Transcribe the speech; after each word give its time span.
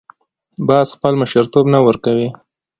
باز 0.67 0.87
خپل 0.95 1.13
مشرتوب 1.21 1.65
نه 1.73 1.79
ورکوي 1.87 2.27